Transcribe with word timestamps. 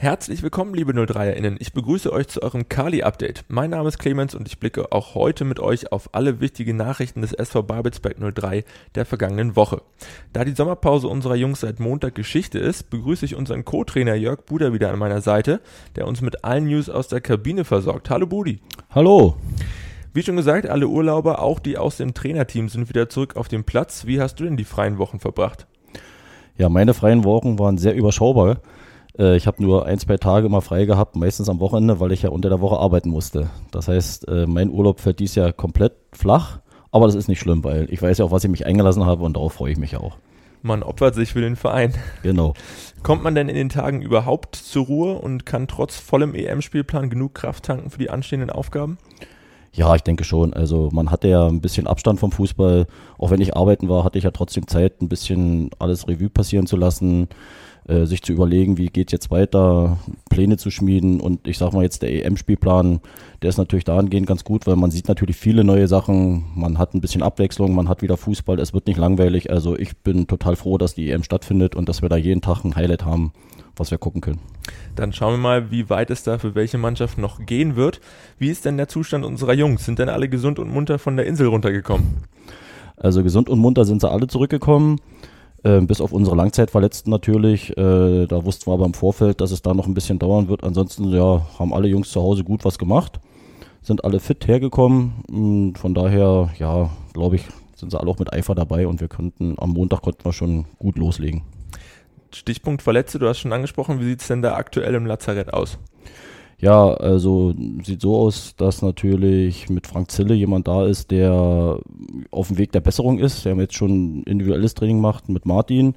Herzlich 0.00 0.44
willkommen, 0.44 0.74
liebe 0.74 0.92
03erInnen. 0.92 1.56
Ich 1.58 1.72
begrüße 1.72 2.12
euch 2.12 2.28
zu 2.28 2.40
eurem 2.40 2.68
Kali-Update. 2.68 3.44
Mein 3.48 3.70
Name 3.70 3.88
ist 3.88 3.98
Clemens 3.98 4.32
und 4.36 4.46
ich 4.46 4.60
blicke 4.60 4.92
auch 4.92 5.16
heute 5.16 5.44
mit 5.44 5.58
euch 5.58 5.90
auf 5.90 6.10
alle 6.12 6.38
wichtigen 6.38 6.76
Nachrichten 6.76 7.20
des 7.20 7.32
SV 7.32 7.64
Babelsberg 7.64 8.16
03 8.32 8.62
der 8.94 9.04
vergangenen 9.04 9.56
Woche. 9.56 9.82
Da 10.32 10.44
die 10.44 10.54
Sommerpause 10.54 11.08
unserer 11.08 11.34
Jungs 11.34 11.62
seit 11.62 11.80
Montag 11.80 12.14
Geschichte 12.14 12.60
ist, 12.60 12.90
begrüße 12.90 13.24
ich 13.24 13.34
unseren 13.34 13.64
Co-Trainer 13.64 14.14
Jörg 14.14 14.42
Buder 14.42 14.72
wieder 14.72 14.92
an 14.92 15.00
meiner 15.00 15.20
Seite, 15.20 15.60
der 15.96 16.06
uns 16.06 16.20
mit 16.20 16.44
allen 16.44 16.68
News 16.68 16.88
aus 16.88 17.08
der 17.08 17.20
Kabine 17.20 17.64
versorgt. 17.64 18.08
Hallo 18.08 18.28
Budi. 18.28 18.60
Hallo. 18.90 19.34
Wie 20.14 20.22
schon 20.22 20.36
gesagt, 20.36 20.68
alle 20.68 20.86
Urlauber, 20.86 21.42
auch 21.42 21.58
die 21.58 21.76
aus 21.76 21.96
dem 21.96 22.14
Trainerteam, 22.14 22.68
sind 22.68 22.88
wieder 22.88 23.08
zurück 23.08 23.34
auf 23.34 23.48
dem 23.48 23.64
Platz. 23.64 24.06
Wie 24.06 24.20
hast 24.20 24.36
du 24.36 24.44
denn 24.44 24.56
die 24.56 24.62
freien 24.62 24.98
Wochen 24.98 25.18
verbracht? 25.18 25.66
Ja, 26.56 26.68
meine 26.68 26.94
freien 26.94 27.24
Wochen 27.24 27.58
waren 27.58 27.78
sehr 27.78 27.96
überschaubar. 27.96 28.60
Äh, 29.18 29.36
ich 29.36 29.46
habe 29.46 29.62
nur 29.62 29.86
ein, 29.86 29.98
zwei 29.98 30.16
Tage 30.16 30.46
immer 30.46 30.60
frei 30.60 30.84
gehabt, 30.84 31.16
meistens 31.16 31.48
am 31.48 31.60
Wochenende, 31.60 32.00
weil 32.00 32.12
ich 32.12 32.22
ja 32.22 32.30
unter 32.30 32.48
der 32.48 32.60
Woche 32.60 32.78
arbeiten 32.78 33.10
musste. 33.10 33.50
Das 33.70 33.88
heißt, 33.88 34.28
äh, 34.28 34.46
mein 34.46 34.70
Urlaub 34.70 35.00
fällt 35.00 35.18
dies 35.18 35.34
Jahr 35.34 35.52
komplett 35.52 35.92
flach, 36.12 36.60
aber 36.92 37.06
das 37.06 37.14
ist 37.14 37.28
nicht 37.28 37.40
schlimm, 37.40 37.64
weil 37.64 37.86
ich 37.90 38.00
weiß 38.00 38.18
ja 38.18 38.24
auch, 38.24 38.30
was 38.30 38.44
ich 38.44 38.50
mich 38.50 38.66
eingelassen 38.66 39.04
habe 39.04 39.24
und 39.24 39.34
darauf 39.34 39.54
freue 39.54 39.72
ich 39.72 39.78
mich 39.78 39.96
auch. 39.96 40.16
Man 40.62 40.82
opfert 40.82 41.14
sich 41.14 41.32
für 41.32 41.40
den 41.40 41.54
Verein. 41.54 41.94
Genau. 42.22 42.54
Kommt 43.04 43.22
man 43.22 43.36
denn 43.36 43.48
in 43.48 43.54
den 43.54 43.68
Tagen 43.68 44.02
überhaupt 44.02 44.56
zur 44.56 44.86
Ruhe 44.86 45.14
und 45.14 45.46
kann 45.46 45.68
trotz 45.68 45.96
vollem 45.96 46.34
EM-Spielplan 46.34 47.10
genug 47.10 47.34
Kraft 47.34 47.64
tanken 47.64 47.90
für 47.90 47.98
die 47.98 48.10
anstehenden 48.10 48.50
Aufgaben? 48.50 48.98
Ja, 49.72 49.94
ich 49.94 50.02
denke 50.02 50.24
schon. 50.24 50.54
Also 50.54 50.88
man 50.92 51.12
hatte 51.12 51.28
ja 51.28 51.46
ein 51.46 51.60
bisschen 51.60 51.86
Abstand 51.86 52.18
vom 52.18 52.32
Fußball. 52.32 52.86
Auch 53.18 53.30
wenn 53.30 53.40
ich 53.40 53.56
arbeiten 53.56 53.88
war, 53.88 54.02
hatte 54.02 54.18
ich 54.18 54.24
ja 54.24 54.32
trotzdem 54.32 54.66
Zeit, 54.66 55.00
ein 55.00 55.08
bisschen 55.08 55.70
alles 55.78 56.08
Revue 56.08 56.28
passieren 56.28 56.66
zu 56.66 56.76
lassen 56.76 57.28
äh, 57.88 58.04
sich 58.04 58.22
zu 58.22 58.32
überlegen, 58.32 58.76
wie 58.76 58.88
geht 58.88 59.12
jetzt 59.12 59.30
weiter, 59.30 59.98
Pläne 60.28 60.58
zu 60.58 60.70
schmieden 60.70 61.20
und 61.20 61.48
ich 61.48 61.56
sag 61.56 61.72
mal 61.72 61.82
jetzt 61.82 62.02
der 62.02 62.12
EM-Spielplan, 62.12 63.00
der 63.40 63.48
ist 63.48 63.56
natürlich 63.56 63.84
dahingehend 63.84 64.26
ganz 64.26 64.44
gut, 64.44 64.66
weil 64.66 64.76
man 64.76 64.90
sieht 64.90 65.08
natürlich 65.08 65.36
viele 65.36 65.64
neue 65.64 65.88
Sachen, 65.88 66.44
man 66.54 66.78
hat 66.78 66.92
ein 66.92 67.00
bisschen 67.00 67.22
Abwechslung, 67.22 67.74
man 67.74 67.88
hat 67.88 68.02
wieder 68.02 68.18
Fußball, 68.18 68.60
es 68.60 68.74
wird 68.74 68.86
nicht 68.86 68.98
langweilig, 68.98 69.50
also 69.50 69.74
ich 69.74 69.96
bin 69.96 70.26
total 70.26 70.56
froh, 70.56 70.76
dass 70.76 70.94
die 70.94 71.10
EM 71.10 71.22
stattfindet 71.22 71.74
und 71.74 71.88
dass 71.88 72.02
wir 72.02 72.10
da 72.10 72.16
jeden 72.16 72.42
Tag 72.42 72.62
ein 72.62 72.76
Highlight 72.76 73.06
haben, 73.06 73.32
was 73.74 73.90
wir 73.90 73.96
gucken 73.96 74.20
können. 74.20 74.40
Dann 74.94 75.14
schauen 75.14 75.34
wir 75.34 75.38
mal, 75.38 75.70
wie 75.70 75.88
weit 75.88 76.10
es 76.10 76.22
da 76.22 76.36
für 76.36 76.54
welche 76.54 76.76
Mannschaft 76.76 77.16
noch 77.16 77.46
gehen 77.46 77.74
wird. 77.74 78.02
Wie 78.38 78.50
ist 78.50 78.66
denn 78.66 78.76
der 78.76 78.88
Zustand 78.88 79.24
unserer 79.24 79.54
Jungs? 79.54 79.86
Sind 79.86 79.98
denn 79.98 80.10
alle 80.10 80.28
gesund 80.28 80.58
und 80.58 80.70
munter 80.70 80.98
von 80.98 81.16
der 81.16 81.24
Insel 81.24 81.46
runtergekommen? 81.46 82.18
Also 82.98 83.22
gesund 83.22 83.48
und 83.48 83.60
munter 83.60 83.84
sind 83.84 84.02
sie 84.02 84.10
alle 84.10 84.26
zurückgekommen. 84.26 85.00
Äh, 85.64 85.80
bis 85.80 86.00
auf 86.00 86.12
unsere 86.12 86.36
Langzeitverletzten 86.36 87.10
natürlich. 87.10 87.76
Äh, 87.76 88.26
da 88.26 88.44
wussten 88.44 88.70
wir 88.70 88.74
aber 88.74 88.86
im 88.86 88.94
Vorfeld, 88.94 89.40
dass 89.40 89.50
es 89.50 89.62
da 89.62 89.74
noch 89.74 89.86
ein 89.86 89.94
bisschen 89.94 90.18
dauern 90.18 90.48
wird. 90.48 90.62
Ansonsten 90.64 91.12
ja, 91.12 91.46
haben 91.58 91.74
alle 91.74 91.88
Jungs 91.88 92.10
zu 92.10 92.22
Hause 92.22 92.44
gut 92.44 92.64
was 92.64 92.78
gemacht, 92.78 93.20
sind 93.82 94.04
alle 94.04 94.20
fit 94.20 94.46
hergekommen. 94.46 95.24
Und 95.28 95.78
von 95.78 95.94
daher, 95.94 96.50
ja, 96.58 96.90
glaube 97.12 97.36
ich, 97.36 97.44
sind 97.74 97.90
sie 97.90 97.98
alle 97.98 98.10
auch 98.10 98.18
mit 98.18 98.32
Eifer 98.32 98.54
dabei 98.54 98.86
und 98.86 99.00
wir 99.00 99.08
könnten 99.08 99.56
am 99.58 99.70
Montag 99.70 100.02
konnten 100.02 100.24
wir 100.24 100.32
schon 100.32 100.66
gut 100.78 100.96
loslegen. 100.96 101.42
Stichpunkt 102.32 102.82
Verletzte, 102.82 103.18
du 103.18 103.28
hast 103.28 103.38
schon 103.38 103.52
angesprochen, 103.52 104.00
wie 104.00 104.04
sieht 104.04 104.20
es 104.20 104.28
denn 104.28 104.42
da 104.42 104.54
aktuell 104.54 104.94
im 104.94 105.06
Lazarett 105.06 105.52
aus? 105.52 105.78
Ja, 106.60 106.92
also 106.92 107.54
sieht 107.84 108.00
so 108.00 108.16
aus, 108.16 108.54
dass 108.56 108.82
natürlich 108.82 109.70
mit 109.70 109.86
Frank 109.86 110.10
Zille 110.10 110.34
jemand 110.34 110.66
da 110.66 110.86
ist, 110.86 111.12
der 111.12 111.78
auf 112.32 112.48
dem 112.48 112.58
Weg 112.58 112.72
der 112.72 112.80
Besserung 112.80 113.20
ist, 113.20 113.44
der 113.44 113.54
jetzt 113.56 113.74
schon 113.74 114.24
individuelles 114.24 114.74
Training 114.74 115.00
macht 115.00 115.28
mit 115.28 115.46
Martin. 115.46 115.94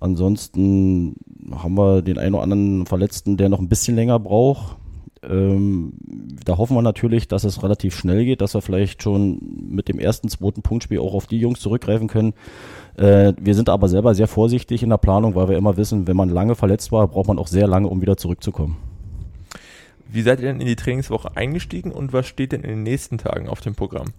Ansonsten 0.00 1.14
haben 1.52 1.76
wir 1.76 2.02
den 2.02 2.18
einen 2.18 2.34
oder 2.34 2.42
anderen 2.42 2.86
Verletzten, 2.86 3.36
der 3.36 3.48
noch 3.48 3.60
ein 3.60 3.68
bisschen 3.68 3.94
länger 3.94 4.18
braucht. 4.18 4.76
Ähm, 5.22 5.92
da 6.44 6.58
hoffen 6.58 6.76
wir 6.76 6.82
natürlich, 6.82 7.28
dass 7.28 7.44
es 7.44 7.62
relativ 7.62 7.96
schnell 7.96 8.24
geht, 8.24 8.40
dass 8.40 8.54
wir 8.54 8.62
vielleicht 8.62 9.00
schon 9.00 9.38
mit 9.70 9.88
dem 9.88 10.00
ersten, 10.00 10.28
zweiten 10.28 10.62
Punktspiel 10.62 10.98
auch 10.98 11.14
auf 11.14 11.28
die 11.28 11.38
Jungs 11.38 11.60
zurückgreifen 11.60 12.08
können. 12.08 12.34
Äh, 12.96 13.32
wir 13.40 13.54
sind 13.54 13.68
aber 13.68 13.88
selber 13.88 14.14
sehr 14.16 14.26
vorsichtig 14.26 14.82
in 14.82 14.90
der 14.90 14.98
Planung, 14.98 15.36
weil 15.36 15.48
wir 15.48 15.56
immer 15.56 15.76
wissen, 15.76 16.08
wenn 16.08 16.16
man 16.16 16.30
lange 16.30 16.56
verletzt 16.56 16.90
war, 16.90 17.06
braucht 17.06 17.28
man 17.28 17.38
auch 17.38 17.46
sehr 17.46 17.68
lange, 17.68 17.88
um 17.88 18.02
wieder 18.02 18.16
zurückzukommen. 18.16 18.76
Wie 20.14 20.22
seid 20.22 20.38
ihr 20.38 20.46
denn 20.46 20.60
in 20.60 20.68
die 20.68 20.76
Trainingswoche 20.76 21.36
eingestiegen 21.36 21.90
und 21.90 22.12
was 22.12 22.28
steht 22.28 22.52
denn 22.52 22.62
in 22.62 22.70
den 22.70 22.82
nächsten 22.84 23.18
Tagen 23.18 23.48
auf 23.48 23.60
dem 23.60 23.74
Programm? 23.74 24.12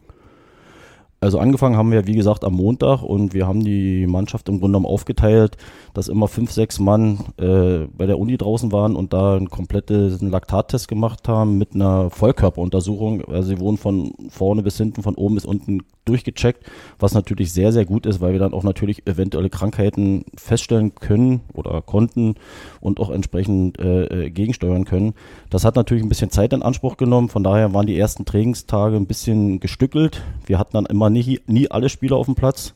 Also 1.21 1.39
angefangen 1.39 1.77
haben 1.77 1.91
wir, 1.91 2.07
wie 2.07 2.15
gesagt, 2.15 2.43
am 2.43 2.53
Montag 2.53 3.01
und 3.01 3.33
wir 3.33 3.47
haben 3.47 3.63
die 3.63 4.05
Mannschaft 4.05 4.47
im 4.49 4.59
Grunde 4.59 4.77
genommen 4.77 4.85
aufgeteilt, 4.85 5.57
dass 5.93 6.07
immer 6.07 6.27
fünf, 6.27 6.51
sechs 6.51 6.77
Mann 6.77 7.19
äh, 7.37 7.87
bei 7.97 8.05
der 8.05 8.19
Uni 8.19 8.37
draußen 8.37 8.71
waren 8.71 8.95
und 8.95 9.13
da 9.13 9.35
einen 9.35 9.49
kompletten 9.49 10.29
Laktattest 10.29 10.87
gemacht 10.87 11.27
haben 11.27 11.57
mit 11.57 11.73
einer 11.73 12.09
Vollkörperuntersuchung. 12.09 13.25
Also 13.25 13.49
sie 13.49 13.59
wurden 13.59 13.77
von 13.77 14.13
vorne 14.29 14.61
bis 14.61 14.77
hinten, 14.77 15.03
von 15.03 15.15
oben 15.15 15.35
bis 15.35 15.45
unten 15.45 15.81
durchgecheckt, 16.03 16.63
was 16.99 17.13
natürlich 17.13 17.51
sehr, 17.51 17.71
sehr 17.71 17.85
gut 17.85 18.05
ist, 18.05 18.21
weil 18.21 18.33
wir 18.33 18.39
dann 18.39 18.53
auch 18.53 18.63
natürlich 18.63 19.07
eventuelle 19.07 19.49
Krankheiten 19.49 20.25
feststellen 20.37 20.93
können 20.95 21.41
oder 21.53 21.81
konnten 21.81 22.35
und 22.79 22.99
auch 22.99 23.09
entsprechend 23.09 23.79
äh, 23.79 24.25
äh 24.25 24.29
gegensteuern 24.29 24.85
können. 24.85 25.13
Das 25.49 25.65
hat 25.65 25.75
natürlich 25.75 26.03
ein 26.03 26.09
bisschen 26.09 26.29
Zeit 26.29 26.53
in 26.53 26.61
Anspruch 26.61 26.97
genommen, 26.97 27.29
von 27.29 27.43
daher 27.43 27.73
waren 27.73 27.87
die 27.87 27.97
ersten 27.97 28.25
Trainingstage 28.25 28.95
ein 28.95 29.07
bisschen 29.07 29.59
gestückelt. 29.59 30.21
Wir 30.45 30.59
hatten 30.59 30.73
dann 30.73 30.85
immer 30.85 31.04
nie, 31.09 31.41
nie 31.47 31.71
alle 31.71 31.89
Spieler 31.89 32.17
auf 32.17 32.25
dem 32.25 32.35
Platz 32.35 32.73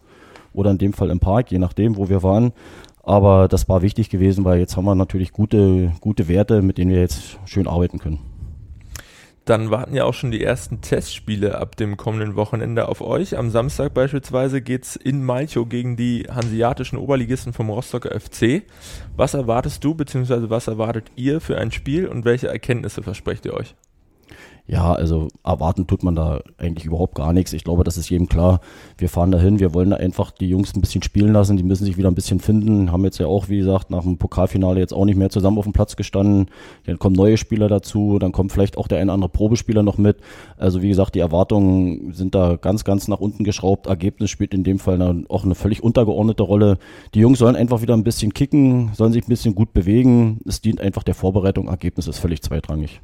oder 0.54 0.72
in 0.72 0.78
dem 0.78 0.94
Fall 0.94 1.10
im 1.10 1.20
Park, 1.20 1.52
je 1.52 1.60
nachdem, 1.60 1.98
wo 1.98 2.10
wir 2.10 2.24
waren. 2.24 2.54
Aber 3.04 3.48
das 3.48 3.68
war 3.70 3.82
wichtig 3.82 4.10
gewesen, 4.10 4.46
weil 4.46 4.60
jetzt 4.60 4.78
haben 4.78 4.86
wir 4.86 4.96
natürlich 4.96 5.32
gute, 5.32 5.94
gute 6.02 6.28
Werte, 6.28 6.62
mit 6.62 6.78
denen 6.78 6.92
wir 6.92 7.00
jetzt 7.00 7.40
schön 7.46 7.68
arbeiten 7.68 7.98
können. 7.98 8.20
Dann 9.46 9.72
warten 9.72 9.96
ja 9.96 10.04
auch 10.06 10.14
schon 10.14 10.30
die 10.30 10.44
ersten 10.44 10.82
Testspiele 10.82 11.58
ab 11.58 11.76
dem 11.76 11.98
kommenden 11.98 12.36
Wochenende 12.36 12.88
auf 12.88 13.02
euch. 13.02 13.36
Am 13.36 13.50
Samstag 13.50 13.96
beispielsweise 13.96 14.62
geht 14.62 14.84
es 14.84 14.96
in 14.96 15.26
Malchow 15.26 15.68
gegen 15.68 15.98
die 15.98 16.28
hanseatischen 16.30 17.00
Oberligisten 17.00 17.52
vom 17.52 17.72
Rostocker 17.72 18.12
FC. 18.12 18.62
Was 19.16 19.34
erwartest 19.34 19.84
du 19.84 19.96
bzw. 19.96 20.52
was 20.52 20.68
erwartet 20.68 21.12
ihr 21.16 21.42
für 21.42 21.58
ein 21.58 21.72
Spiel 21.72 22.06
und 22.06 22.26
welche 22.26 22.48
Erkenntnisse 22.48 23.02
versprecht 23.02 23.44
ihr 23.46 23.56
euch? 23.56 23.74
Ja, 24.72 24.94
also 24.94 25.30
erwarten 25.44 25.88
tut 25.88 26.04
man 26.04 26.14
da 26.14 26.42
eigentlich 26.60 26.86
überhaupt 26.86 27.16
gar 27.16 27.34
nichts. 27.34 27.54
Ich 27.54 27.64
glaube, 27.64 27.84
das 27.84 27.98
ist 27.98 28.12
jedem 28.12 28.30
klar. 28.30 28.62
Wir 29.00 29.10
fahren 29.10 29.32
dahin, 29.32 29.60
wir 29.60 29.74
wollen 29.74 29.90
da 29.90 29.96
einfach 29.96 30.30
die 30.30 30.48
Jungs 30.48 30.76
ein 30.76 30.82
bisschen 30.82 31.02
spielen 31.02 31.34
lassen, 31.34 31.58
die 31.58 31.64
müssen 31.64 31.86
sich 31.86 31.98
wieder 31.98 32.08
ein 32.08 32.14
bisschen 32.14 32.40
finden. 32.40 32.92
Haben 32.92 33.04
jetzt 33.04 33.18
ja 33.18 33.26
auch, 33.26 33.50
wie 33.50 33.58
gesagt, 33.58 33.90
nach 33.90 34.04
dem 34.04 34.20
Pokalfinale 34.20 34.80
jetzt 34.80 34.94
auch 34.94 35.06
nicht 35.06 35.16
mehr 35.16 35.32
zusammen 35.32 35.58
auf 35.58 35.64
dem 35.64 35.74
Platz 35.74 35.96
gestanden. 35.96 36.52
Dann 36.86 37.00
kommen 37.00 37.16
neue 37.16 37.38
Spieler 37.38 37.68
dazu, 37.68 38.20
dann 38.20 38.32
kommt 38.32 38.52
vielleicht 38.52 38.78
auch 38.78 38.88
der 38.88 39.00
eine 39.00 39.06
oder 39.06 39.16
andere 39.16 39.32
Probespieler 39.32 39.82
noch 39.82 39.98
mit. 39.98 40.18
Also 40.56 40.84
wie 40.84 40.90
gesagt, 40.90 41.16
die 41.16 41.20
Erwartungen 41.20 42.14
sind 42.14 42.36
da 42.36 42.56
ganz, 42.56 42.84
ganz 42.84 43.08
nach 43.08 43.20
unten 43.20 43.44
geschraubt. 43.44 43.88
Ergebnis 43.88 44.30
spielt 44.30 44.54
in 44.54 44.64
dem 44.64 44.78
Fall 44.78 45.26
auch 45.30 45.46
eine 45.46 45.56
völlig 45.56 45.82
untergeordnete 45.82 46.44
Rolle. 46.44 46.78
Die 47.16 47.22
Jungs 47.22 47.40
sollen 47.40 47.56
einfach 47.56 47.82
wieder 47.82 47.96
ein 47.96 48.04
bisschen 48.04 48.36
kicken, 48.36 48.92
sollen 48.94 49.14
sich 49.14 49.24
ein 49.24 49.30
bisschen 49.30 49.56
gut 49.56 49.74
bewegen. 49.74 50.42
Es 50.46 50.62
dient 50.62 50.80
einfach 50.80 51.02
der 51.02 51.16
Vorbereitung. 51.16 51.70
Ergebnis 51.70 52.06
ist 52.06 52.20
völlig 52.20 52.44
zweitrangig. 52.44 53.02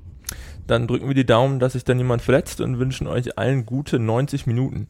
Dann 0.68 0.88
drücken 0.88 1.08
wir 1.08 1.16
die 1.16 1.25
Daumen, 1.25 1.59
dass 1.59 1.74
sich 1.74 1.84
da 1.84 1.94
niemand 1.94 2.22
verletzt 2.22 2.62
und 2.62 2.80
wünschen 2.80 3.08
euch 3.08 3.38
allen 3.38 3.66
gute 3.66 4.00
90 4.00 4.47
Minuten. 4.47 4.88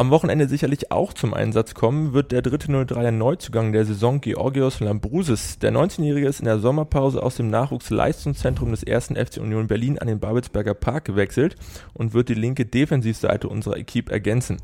Am 0.00 0.10
Wochenende 0.10 0.48
sicherlich 0.48 0.90
auch 0.90 1.12
zum 1.12 1.34
Einsatz 1.34 1.74
kommen 1.74 2.14
wird 2.14 2.32
der 2.32 2.40
dritte 2.40 2.68
03er 2.68 3.10
Neuzugang 3.10 3.72
der 3.72 3.84
Saison 3.84 4.22
Georgios 4.22 4.80
Lambrusis. 4.80 5.58
Der 5.58 5.72
19-Jährige 5.72 6.26
ist 6.26 6.40
in 6.40 6.46
der 6.46 6.58
Sommerpause 6.58 7.22
aus 7.22 7.36
dem 7.36 7.50
Nachwuchsleistungszentrum 7.50 8.70
des 8.70 8.82
ersten 8.82 9.16
FC 9.16 9.42
Union 9.42 9.66
Berlin 9.66 9.98
an 9.98 10.06
den 10.06 10.18
Babelsberger 10.18 10.72
Park 10.72 11.04
gewechselt 11.04 11.56
und 11.92 12.14
wird 12.14 12.30
die 12.30 12.34
linke 12.34 12.64
Defensivseite 12.64 13.46
unserer 13.46 13.76
Equipe 13.76 14.10
ergänzen. 14.10 14.56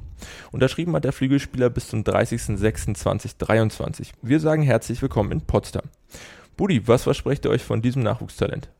Unterschrieben 0.52 0.96
hat 0.96 1.04
der 1.04 1.12
Flügelspieler 1.12 1.68
bis 1.68 1.88
zum 1.88 2.00
30.06.2023. 2.00 4.12
Wir 4.22 4.40
sagen 4.40 4.62
herzlich 4.62 5.02
willkommen 5.02 5.32
in 5.32 5.42
Potsdam. 5.42 5.84
Budi, 6.56 6.88
was 6.88 7.02
versprecht 7.02 7.44
ihr 7.44 7.50
euch 7.50 7.62
von 7.62 7.82
diesem 7.82 8.02
Nachwuchstalent? 8.02 8.70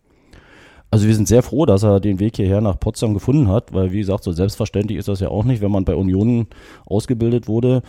Also 0.97 1.09
wir 1.09 1.15
sind 1.15 1.29
sehr 1.29 1.43
froh, 1.43 1.67
dass 1.67 1.83
er 1.83 2.01
den 2.01 2.21
Weg 2.21 2.37
hierher 2.37 2.63
nach 2.63 2.81
Potsdam 2.81 3.13
gefunden 3.13 3.49
hat, 3.49 3.75
weil 3.75 3.93
wie 3.93 3.99
gesagt, 3.99 4.25
so 4.25 4.33
selbstverständlich 4.33 4.97
ist 4.97 5.09
das 5.09 5.21
ja 5.21 5.29
auch 5.29 5.45
nicht, 5.45 5.61
wenn 5.61 5.71
man 5.71 5.85
bei 5.85 5.95
Union 5.95 6.47
ausgebildet 6.87 7.49
wurde. 7.49 7.83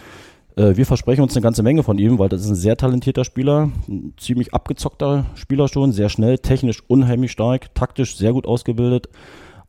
Äh, 0.57 0.75
wir 0.75 0.85
versprechen 0.85 1.21
uns 1.21 1.33
eine 1.33 1.41
ganze 1.41 1.63
Menge 1.63 1.83
von 1.83 1.99
ihm, 1.99 2.19
weil 2.19 2.27
das 2.27 2.41
ist 2.41 2.49
ein 2.49 2.55
sehr 2.55 2.75
talentierter 2.75 3.23
Spieler, 3.23 3.71
ein 3.87 4.13
ziemlich 4.17 4.53
abgezockter 4.53 5.27
Spieler 5.35 5.69
schon, 5.69 5.93
sehr 5.93 6.09
schnell, 6.09 6.39
technisch 6.39 6.83
unheimlich 6.89 7.31
stark, 7.31 7.73
taktisch 7.73 8.17
sehr 8.17 8.33
gut 8.33 8.45
ausgebildet. 8.45 9.07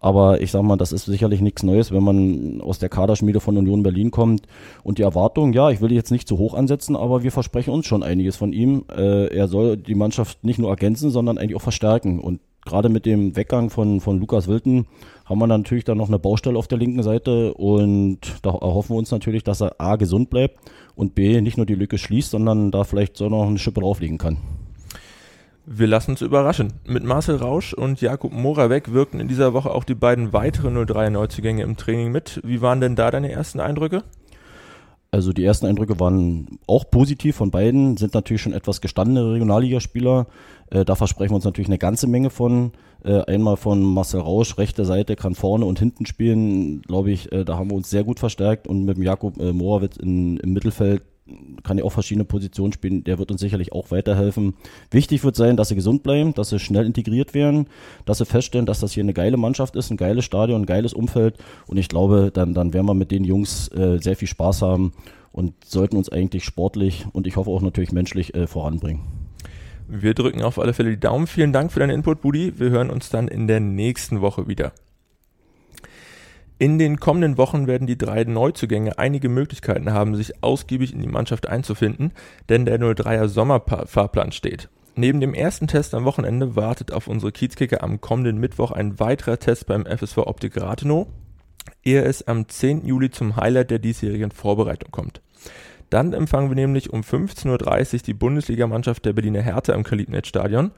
Aber 0.01 0.41
ich 0.41 0.51
sag 0.51 0.63
mal, 0.63 0.77
das 0.77 0.91
ist 0.91 1.05
sicherlich 1.05 1.41
nichts 1.41 1.63
Neues, 1.63 1.93
wenn 1.93 2.03
man 2.03 2.61
aus 2.61 2.81
der 2.81 2.89
Kaderschmiede 2.89 3.39
von 3.39 3.57
Union 3.57 3.85
Berlin 3.85 4.11
kommt. 4.11 4.49
Und 4.83 4.99
die 4.99 5.03
Erwartung, 5.03 5.53
ja, 5.53 5.71
ich 5.71 5.81
will 5.81 5.91
die 5.91 5.95
jetzt 5.95 6.11
nicht 6.11 6.27
zu 6.27 6.39
hoch 6.39 6.55
ansetzen, 6.55 6.97
aber 6.97 7.23
wir 7.23 7.31
versprechen 7.31 7.73
uns 7.73 7.87
schon 7.87 8.03
einiges 8.03 8.37
von 8.37 8.53
ihm. 8.53 8.85
Äh, 8.91 9.27
er 9.33 9.47
soll 9.47 9.77
die 9.77 9.95
Mannschaft 9.95 10.43
nicht 10.43 10.59
nur 10.59 10.71
ergänzen, 10.71 11.11
sondern 11.11 11.39
eigentlich 11.39 11.57
auch 11.57 11.63
verstärken. 11.63 12.19
Und 12.19 12.41
gerade 12.69 12.89
mit 12.89 13.07
dem 13.07 13.35
Weggang 13.35 13.71
von, 13.71 14.01
von 14.01 14.21
Lukas 14.21 14.47
Wilton 14.47 14.87
haben 15.25 15.39
wir 15.39 15.47
natürlich 15.47 15.85
dann 15.85 15.99
noch 15.99 16.09
eine 16.09 16.19
Baustelle 16.19 16.59
auf 16.59 16.69
der 16.69 16.79
linken 16.79 17.03
Seite 17.03 17.55
und 17.55 18.21
da 18.43 18.51
erhoffen 18.51 18.95
wir 18.95 18.99
uns 18.99 19.11
natürlich, 19.11 19.43
dass 19.43 19.61
er 19.61 19.81
A 19.81 19.97
gesund 19.97 20.31
bleibt 20.31 20.59
und 20.95 21.15
B 21.15 21.41
nicht 21.41 21.57
nur 21.57 21.67
die 21.67 21.75
Lücke 21.75 21.99
schließt, 21.99 22.31
sondern 22.31 22.71
da 22.71 22.85
vielleicht 22.85 23.17
so 23.17 23.29
noch 23.29 23.47
eine 23.47 23.59
Schippe 23.59 23.81
drauflegen 23.81 24.19
kann. 24.19 24.39
Wir 25.71 25.87
lassen 25.87 26.13
uns 26.13 26.23
überraschen. 26.23 26.73
Mit 26.87 27.05
Marcel 27.05 27.37
Rausch 27.37 27.75
und 27.75 28.01
Jakub 28.01 28.33
Moravec 28.33 28.93
wirkten 28.93 29.21
in 29.21 29.29
dieser 29.29 29.53
Woche 29.53 29.71
auch 29.71 29.85
die 29.85 29.95
beiden 29.95 30.33
weiteren 30.33 30.79
03er 30.79 31.11
Neuzugänge 31.11 31.63
im 31.63 31.77
Training 31.77 32.11
mit. 32.11 32.41
Wie 32.43 32.63
waren 32.63 32.81
denn 32.81 32.97
da 32.97 33.11
deine 33.11 33.31
ersten 33.31 33.61
Eindrücke? 33.61 34.03
Also 35.11 35.33
die 35.33 35.45
ersten 35.45 35.65
Eindrücke 35.65 35.99
waren 35.99 36.59
auch 36.67 36.91
positiv 36.91 37.37
von 37.37 37.51
beiden, 37.51 37.97
sind 37.97 38.13
natürlich 38.13 38.43
schon 38.43 38.53
etwas 38.53 38.83
gestandene 38.83 39.33
Regionalligaspieler. 39.33 40.27
Äh, 40.71 40.85
da 40.85 40.97
versprechen 40.97 41.31
wir 41.31 41.37
uns 41.37 41.47
natürlich 41.47 41.69
eine 41.69 41.79
ganze 41.79 42.07
Menge 42.07 42.29
von. 42.29 42.73
Äh, 43.05 43.23
einmal 43.23 43.57
von 43.57 43.83
Marcel 43.83 44.21
Rausch, 44.21 44.59
rechte 44.59 44.85
Seite, 44.85 45.17
kann 45.17 45.35
vorne 45.35 45.65
und 45.65 45.79
hinten 45.79 46.05
spielen, 46.05 46.83
glaube 46.83 47.11
ich, 47.11 47.33
äh, 47.33 47.45
da 47.45 47.57
haben 47.57 47.71
wir 47.71 47.77
uns 47.77 47.89
sehr 47.89 48.05
gut 48.05 48.19
verstärkt 48.19 48.67
und 48.67 48.85
mit 48.85 48.97
dem 48.97 49.03
Jakob 49.03 49.41
äh, 49.41 49.53
Morawitz 49.53 49.97
im 49.97 50.35
Mittelfeld 50.45 51.03
kann 51.63 51.79
ja 51.79 51.85
auch 51.85 51.93
verschiedene 51.93 52.25
Positionen 52.25 52.73
spielen, 52.73 53.05
der 53.05 53.19
wird 53.19 53.31
uns 53.31 53.41
sicherlich 53.41 53.73
auch 53.73 53.91
weiterhelfen. 53.91 54.55
Wichtig 54.91 55.25
wird 55.25 55.37
sein, 55.37 55.57
dass 55.57 55.69
sie 55.69 55.75
gesund 55.75 56.03
bleiben, 56.03 56.35
dass 56.35 56.51
sie 56.51 56.59
schnell 56.59 56.87
integriert 56.87 57.35
werden, 57.35 57.67
dass 58.05 58.19
sie 58.19 58.27
feststellen, 58.27 58.67
dass 58.67 58.81
das 58.81 58.93
hier 58.93 59.03
eine 59.03 59.15
geile 59.15 59.37
Mannschaft 59.37 59.77
ist, 59.77 59.91
ein 59.91 59.97
geiles 59.97 60.25
Stadion, 60.25 60.63
ein 60.63 60.67
geiles 60.67 60.93
Umfeld 60.93 61.37
und 61.67 61.77
ich 61.77 61.89
glaube, 61.89 62.31
dann, 62.33 62.55
dann 62.55 62.73
werden 62.73 62.87
wir 62.87 62.95
mit 62.95 63.11
den 63.11 63.25
Jungs 63.25 63.69
äh, 63.69 63.99
sehr 63.99 64.17
viel 64.17 64.29
Spaß 64.29 64.63
haben 64.63 64.93
und 65.33 65.53
sollten 65.65 65.97
uns 65.97 66.11
eigentlich 66.11 66.45
sportlich 66.45 67.07
und 67.13 67.27
ich 67.27 67.37
hoffe 67.37 67.51
auch 67.51 67.63
natürlich 67.63 67.93
menschlich 67.93 68.35
äh, 68.35 68.47
voranbringen. 68.47 69.03
Wir 69.89 70.13
drücken 70.13 70.43
auf 70.43 70.59
alle 70.59 70.75
Fälle 70.75 70.91
die 70.91 71.01
Daumen. 71.01 71.27
Vielen 71.27 71.53
Dank 71.53 71.73
für 71.73 71.81
deinen 71.81 71.91
Input, 71.91 72.21
Budi. 72.21 72.59
Wir 72.59 72.69
hören 72.69 72.91
uns 72.91 73.09
dann 73.09 73.27
in 73.27 73.47
der 73.47 73.61
nächsten 73.61 74.21
Woche 74.21 74.47
wieder. 74.47 74.73
In 76.61 76.79
den 76.79 76.99
kommenden 76.99 77.39
Wochen 77.39 77.69
werden 77.69 77.87
die 77.87 77.97
drei 77.97 78.25
Neuzugänge 78.25 78.99
einige 78.99 79.29
Möglichkeiten 79.29 79.93
haben, 79.93 80.17
sich 80.17 80.43
ausgiebig 80.43 80.93
in 80.93 81.01
die 81.01 81.07
Mannschaft 81.07 81.49
einzufinden, 81.49 82.11
denn 82.49 82.65
der 82.65 82.81
03er 82.81 83.29
Sommerfahrplan 83.29 84.33
steht. 84.33 84.69
Neben 84.97 85.21
dem 85.21 85.35
ersten 85.35 85.69
Test 85.69 85.95
am 85.95 86.05
Wochenende 86.05 86.57
wartet 86.57 86.93
auf 86.93 87.07
unsere 87.07 87.31
Kiezkicker 87.31 87.85
am 87.85 88.01
kommenden 88.01 88.39
Mittwoch 88.39 88.73
ein 88.73 88.99
weiterer 88.99 89.39
Test 89.39 89.67
beim 89.67 89.87
FSV 89.87 90.19
Optik 90.19 90.61
Rathenow, 90.61 91.07
ehe 91.85 92.03
es 92.03 92.27
am 92.27 92.49
10. 92.49 92.85
Juli 92.85 93.11
zum 93.13 93.37
Highlight 93.37 93.71
der 93.71 93.79
diesjährigen 93.79 94.33
Vorbereitung 94.33 94.91
kommt. 94.91 95.21
Dann 95.91 96.13
empfangen 96.13 96.51
wir 96.51 96.57
nämlich 96.57 96.93
um 96.93 97.01
15.30 97.01 97.95
Uhr 97.95 98.01
die 98.01 98.15
Bundesligamannschaft 98.15 99.05
der 99.05 99.15
Berliner 99.15 99.41
Hertha 99.41 99.73
im 99.73 99.85
Kalibnet-Stadion. 99.85 100.73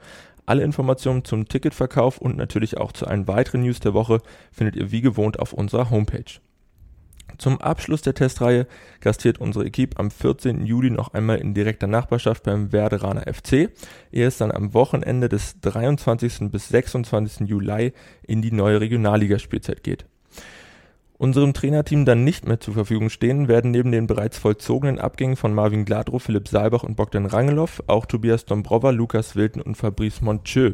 Alle 0.45 0.63
Informationen 0.63 1.23
zum 1.23 1.47
Ticketverkauf 1.47 2.17
und 2.17 2.37
natürlich 2.37 2.77
auch 2.77 2.91
zu 2.91 3.07
allen 3.07 3.27
weiteren 3.27 3.61
News 3.61 3.79
der 3.79 3.93
Woche 3.93 4.19
findet 4.51 4.75
ihr 4.75 4.91
wie 4.91 5.01
gewohnt 5.01 5.39
auf 5.39 5.53
unserer 5.53 5.89
Homepage. 5.89 6.39
Zum 7.37 7.61
Abschluss 7.61 8.01
der 8.01 8.13
Testreihe 8.13 8.67
gastiert 8.99 9.39
unsere 9.39 9.65
Equipe 9.65 9.97
am 9.97 10.11
14. 10.11 10.65
Juli 10.65 10.89
noch 10.89 11.13
einmal 11.13 11.37
in 11.37 11.53
direkter 11.53 11.87
Nachbarschaft 11.87 12.43
beim 12.43 12.71
Werderaner 12.71 13.31
FC, 13.33 13.69
ehe 14.11 14.27
es 14.27 14.37
dann 14.37 14.51
am 14.51 14.73
Wochenende 14.73 15.29
des 15.29 15.59
23. 15.61 16.51
bis 16.51 16.67
26. 16.67 17.47
Juli 17.47 17.93
in 18.27 18.41
die 18.41 18.51
neue 18.51 18.81
Regionalligaspielzeit 18.81 19.83
geht 19.83 20.05
unserem 21.21 21.53
Trainerteam 21.53 22.03
dann 22.03 22.23
nicht 22.23 22.47
mehr 22.47 22.59
zur 22.59 22.73
Verfügung 22.73 23.11
stehen, 23.11 23.47
werden 23.47 23.69
neben 23.69 23.91
den 23.91 24.07
bereits 24.07 24.39
vollzogenen 24.39 24.97
Abgängen 24.97 25.35
von 25.35 25.53
Marvin 25.53 25.85
Gladrow, 25.85 26.21
Philipp 26.21 26.47
Saalbach 26.47 26.81
und 26.81 26.95
Bogdan 26.95 27.27
Rangelow 27.27 27.69
auch 27.85 28.07
Tobias 28.07 28.45
Dombrova, 28.45 28.89
Lukas 28.89 29.35
Wilden 29.35 29.61
und 29.61 29.75
Fabrice 29.75 30.23
Montieu. 30.23 30.71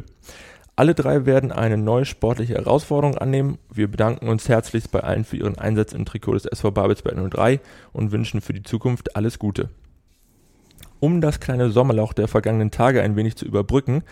Alle 0.74 0.94
drei 0.94 1.26
werden 1.26 1.52
eine 1.52 1.76
neue 1.76 2.06
sportliche 2.06 2.54
Herausforderung 2.54 3.18
annehmen. 3.18 3.58
Wir 3.70 3.88
bedanken 3.88 4.28
uns 4.28 4.48
herzlichst 4.48 4.90
bei 4.90 5.00
allen 5.00 5.24
für 5.24 5.36
ihren 5.36 5.58
Einsatz 5.58 5.92
im 5.92 6.06
Trikot 6.06 6.32
des 6.32 6.46
SV 6.46 6.70
Babelsberg 6.70 7.30
03 7.30 7.60
und 7.92 8.10
wünschen 8.10 8.40
für 8.40 8.54
die 8.54 8.62
Zukunft 8.62 9.16
alles 9.16 9.38
Gute. 9.38 9.68
Um 11.00 11.20
das 11.20 11.38
kleine 11.38 11.70
Sommerloch 11.70 12.12
der 12.12 12.26
vergangenen 12.26 12.72
Tage 12.72 13.02
ein 13.02 13.14
wenig 13.14 13.36
zu 13.36 13.44
überbrücken, 13.44 14.02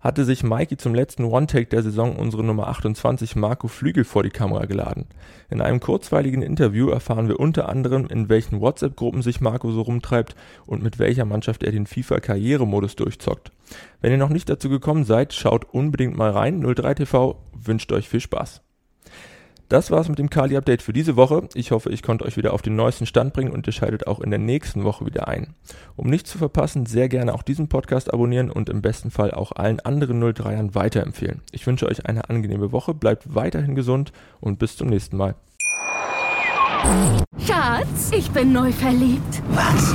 hatte 0.00 0.24
sich 0.24 0.44
Mikey 0.44 0.76
zum 0.76 0.94
letzten 0.94 1.24
One-Take 1.24 1.66
der 1.66 1.82
Saison 1.82 2.14
unsere 2.14 2.44
Nummer 2.44 2.68
28 2.68 3.34
Marco 3.34 3.66
Flügel 3.66 4.04
vor 4.04 4.22
die 4.22 4.30
Kamera 4.30 4.66
geladen. 4.66 5.06
In 5.50 5.60
einem 5.60 5.80
kurzweiligen 5.80 6.42
Interview 6.42 6.88
erfahren 6.88 7.26
wir 7.26 7.40
unter 7.40 7.68
anderem, 7.68 8.06
in 8.06 8.28
welchen 8.28 8.60
WhatsApp-Gruppen 8.60 9.22
sich 9.22 9.40
Marco 9.40 9.72
so 9.72 9.82
rumtreibt 9.82 10.36
und 10.66 10.84
mit 10.84 11.00
welcher 11.00 11.24
Mannschaft 11.24 11.64
er 11.64 11.72
den 11.72 11.86
FIFA-Karrieremodus 11.86 12.94
durchzockt. 12.94 13.50
Wenn 14.00 14.12
ihr 14.12 14.18
noch 14.18 14.28
nicht 14.28 14.48
dazu 14.48 14.68
gekommen 14.68 15.02
seid, 15.02 15.34
schaut 15.34 15.64
unbedingt 15.74 16.16
mal 16.16 16.30
rein. 16.30 16.64
03TV 16.64 17.34
wünscht 17.54 17.90
euch 17.90 18.08
viel 18.08 18.20
Spaß. 18.20 18.62
Das 19.68 19.90
war's 19.90 20.08
mit 20.08 20.20
dem 20.20 20.30
Kali-Update 20.30 20.80
für 20.82 20.92
diese 20.92 21.16
Woche. 21.16 21.48
Ich 21.54 21.72
hoffe, 21.72 21.90
ich 21.90 22.02
konnte 22.02 22.24
euch 22.24 22.36
wieder 22.36 22.52
auf 22.52 22.62
den 22.62 22.76
neuesten 22.76 23.04
Stand 23.04 23.32
bringen 23.32 23.50
und 23.50 23.66
ihr 23.66 23.72
schaltet 23.72 24.06
auch 24.06 24.20
in 24.20 24.30
der 24.30 24.38
nächsten 24.38 24.84
Woche 24.84 25.04
wieder 25.06 25.26
ein. 25.26 25.54
Um 25.96 26.08
nichts 26.08 26.30
zu 26.30 26.38
verpassen, 26.38 26.86
sehr 26.86 27.08
gerne 27.08 27.34
auch 27.34 27.42
diesen 27.42 27.68
Podcast 27.68 28.12
abonnieren 28.14 28.50
und 28.50 28.68
im 28.68 28.80
besten 28.80 29.10
Fall 29.10 29.32
auch 29.32 29.52
allen 29.52 29.80
anderen 29.80 30.22
03ern 30.22 30.76
weiterempfehlen. 30.76 31.42
Ich 31.50 31.66
wünsche 31.66 31.88
euch 31.88 32.06
eine 32.06 32.30
angenehme 32.30 32.70
Woche, 32.70 32.94
bleibt 32.94 33.34
weiterhin 33.34 33.74
gesund 33.74 34.12
und 34.40 34.60
bis 34.60 34.76
zum 34.76 34.88
nächsten 34.88 35.16
Mal. 35.16 35.34
Schatz, 37.44 38.12
ich 38.12 38.30
bin 38.30 38.52
neu 38.52 38.70
verliebt. 38.70 39.42
Was? 39.48 39.94